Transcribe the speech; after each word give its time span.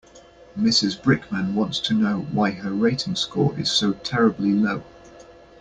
Mrs 0.57 0.99
Brickman 0.99 1.53
wants 1.53 1.79
to 1.81 1.93
know 1.93 2.21
why 2.31 2.49
her 2.49 2.73
rating 2.73 3.13
score 3.15 3.55
is 3.59 3.69
so 3.71 3.93
terribly 3.93 4.49
low. 4.51 4.81